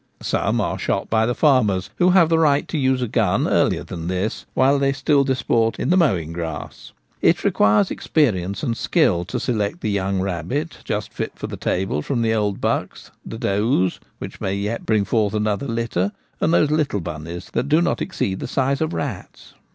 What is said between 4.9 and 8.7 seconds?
still disport in the mowing grass. It requires experience